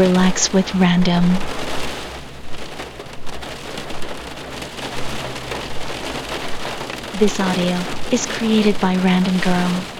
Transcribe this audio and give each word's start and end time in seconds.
relax 0.00 0.50
with 0.54 0.74
random. 0.76 1.22
This 7.18 7.38
audio 7.38 7.76
is 8.10 8.24
created 8.24 8.80
by 8.80 8.96
Random 8.96 9.36
Girl. 9.40 9.99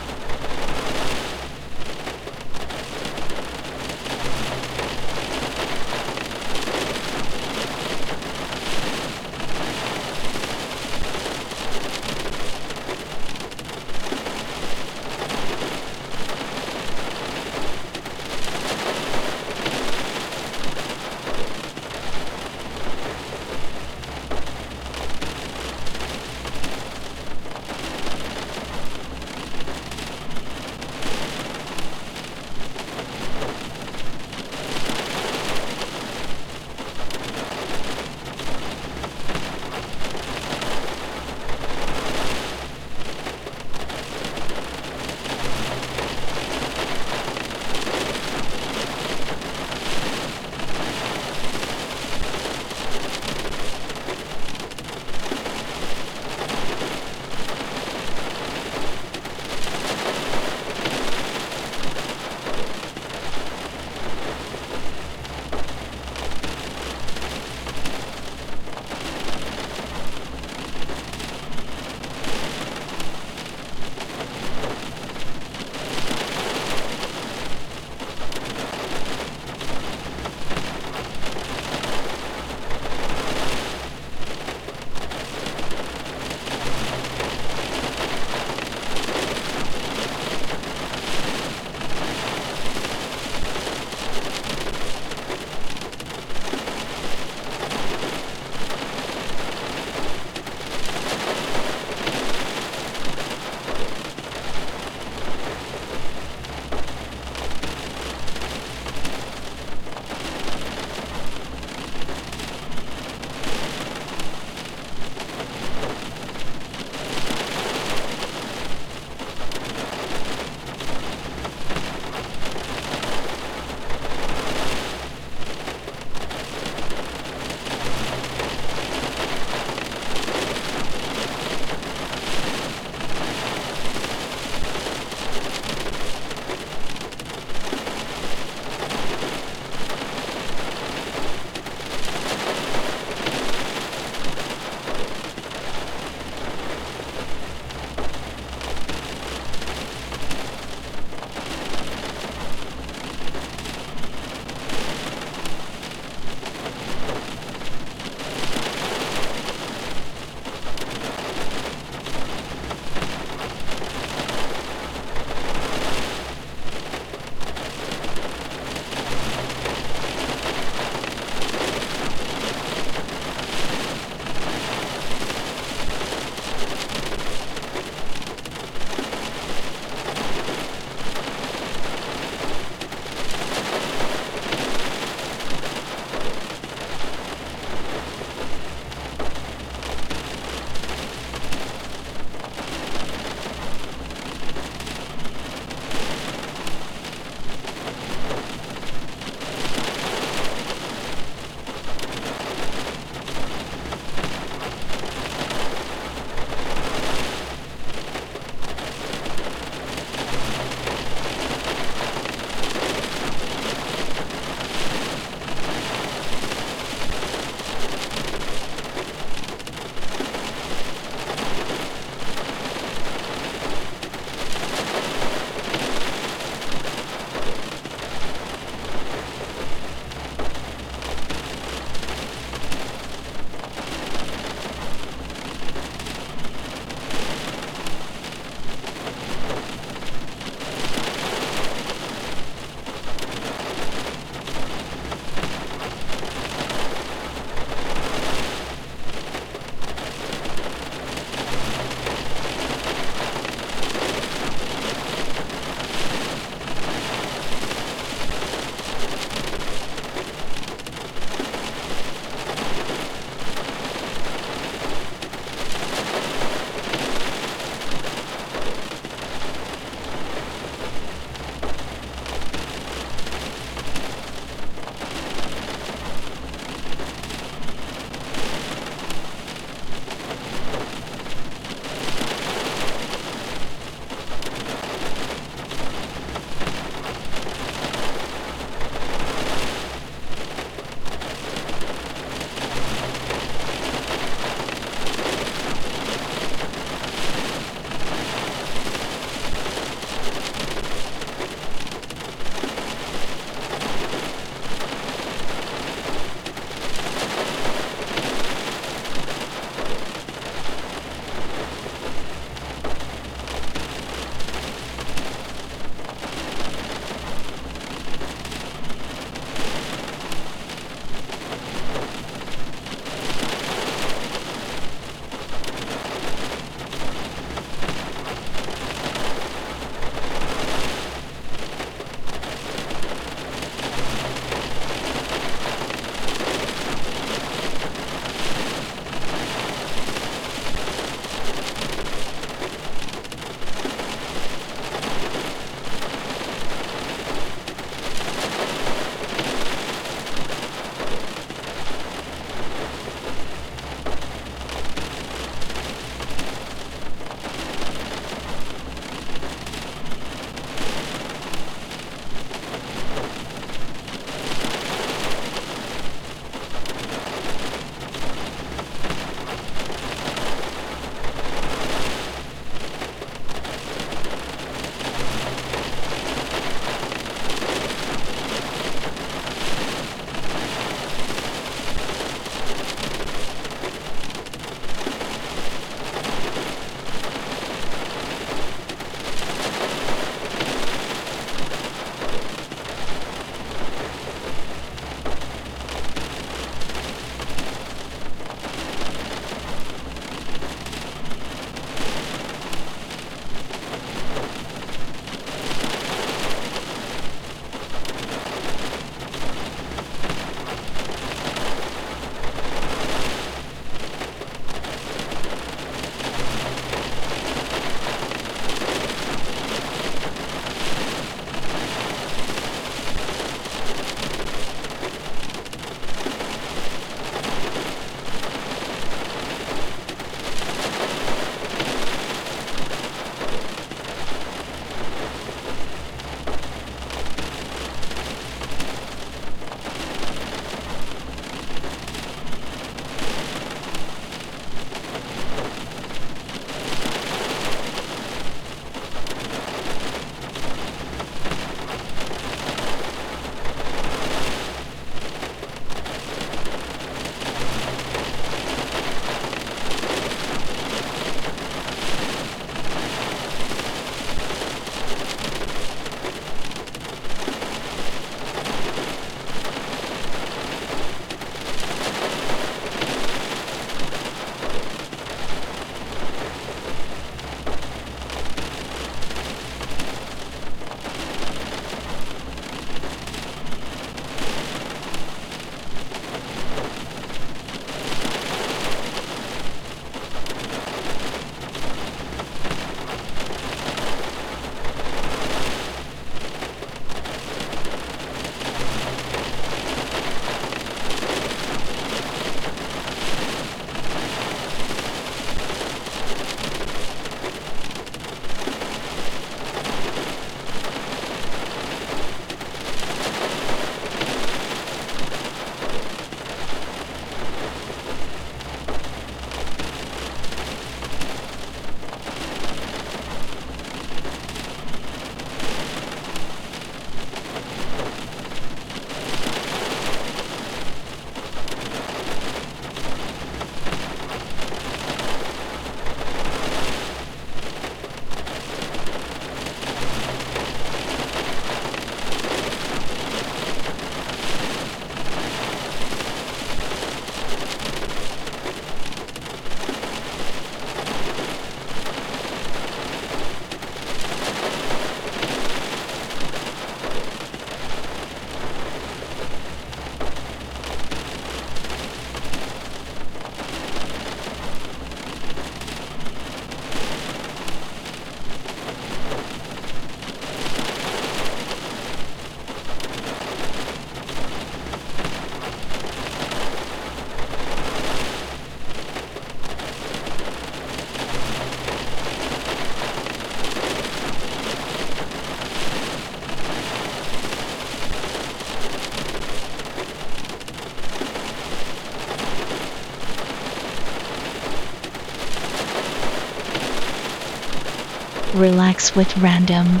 Relax 598.54 599.16
with 599.16 599.36
random. 599.38 600.00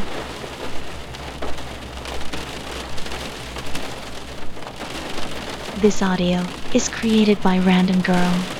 This 5.80 6.00
audio 6.00 6.46
is 6.72 6.88
created 6.88 7.42
by 7.42 7.58
Random 7.58 8.00
Girl. 8.00 8.53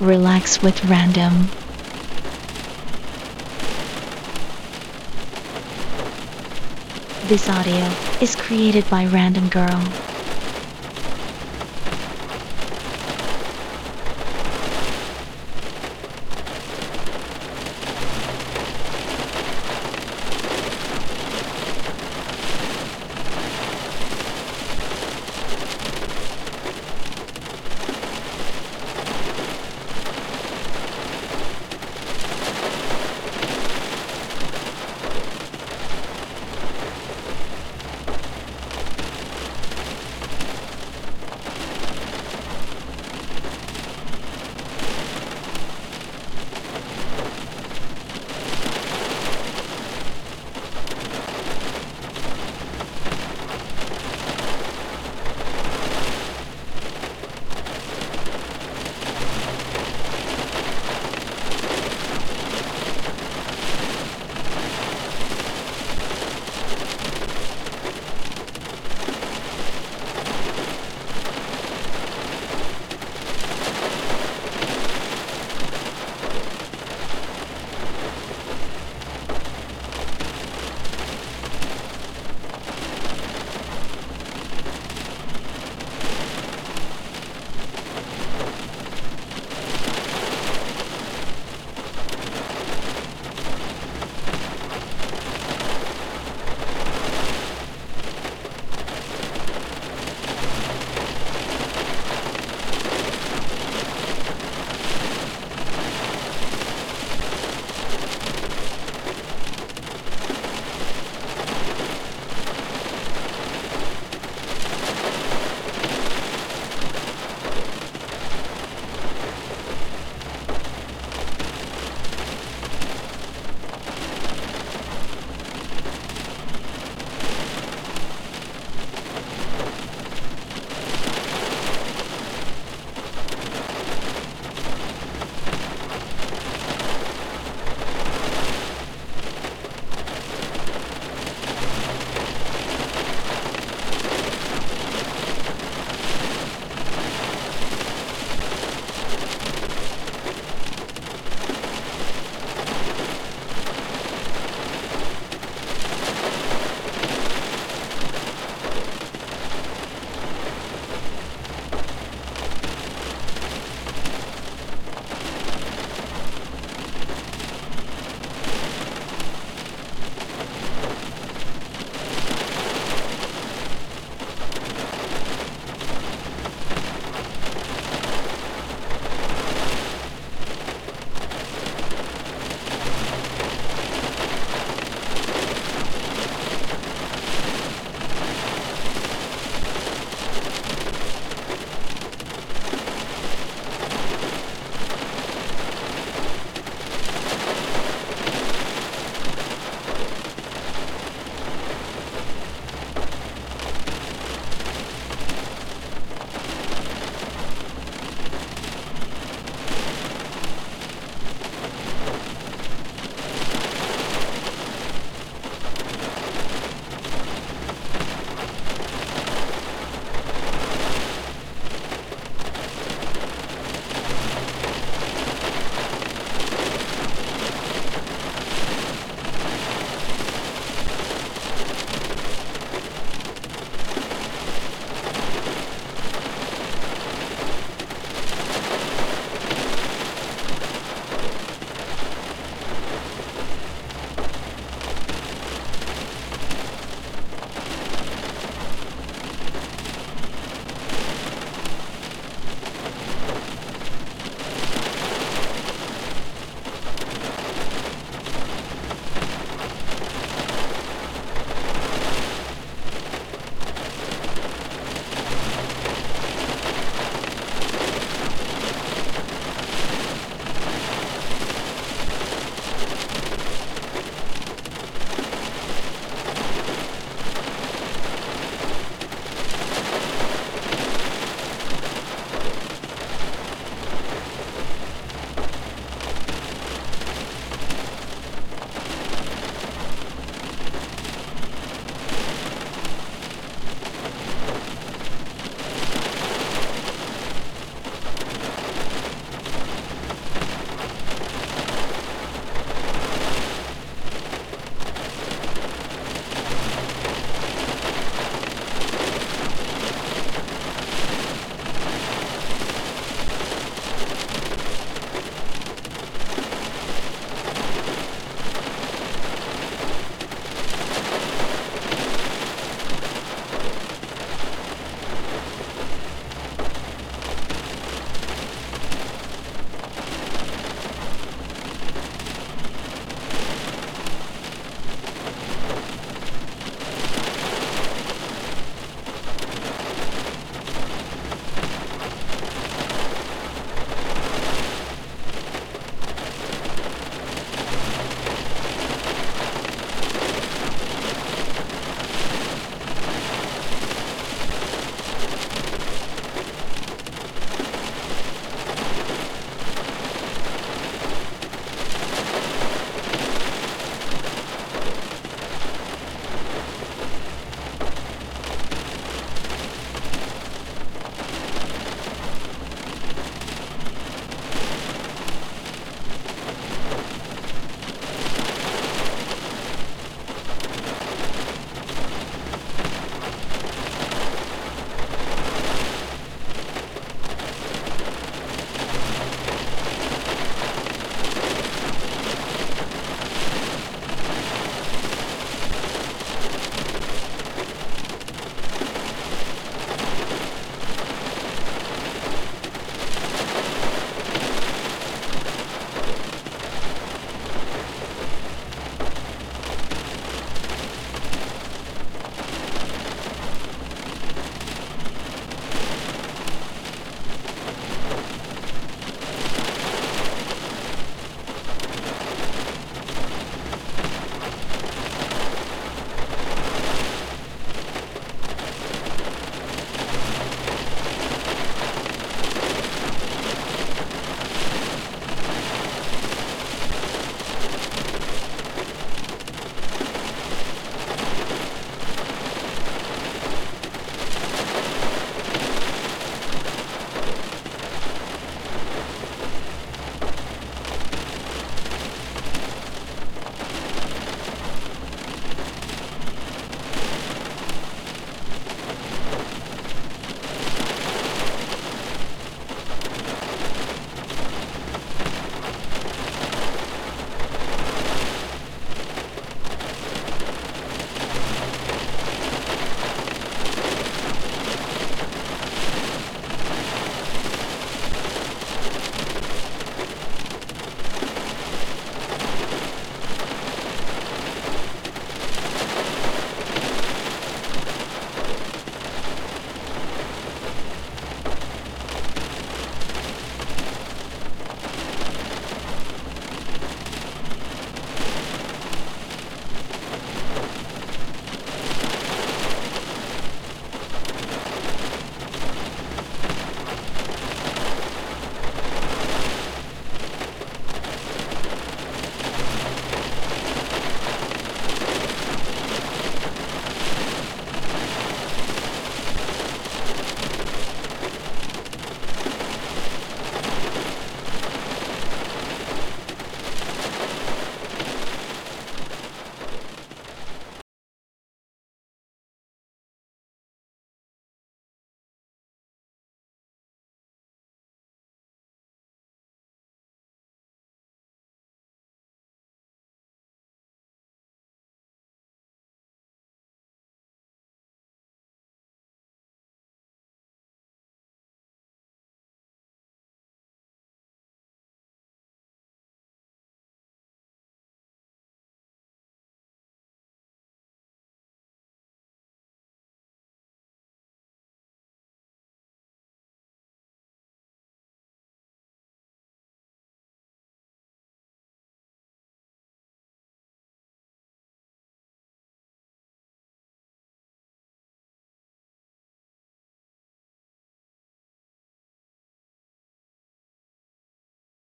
Relax 0.00 0.62
with 0.62 0.82
Random. 0.86 1.50
This 7.28 7.46
audio 7.50 7.86
is 8.22 8.34
created 8.34 8.88
by 8.88 9.04
Random 9.04 9.50
Girl. 9.50 10.09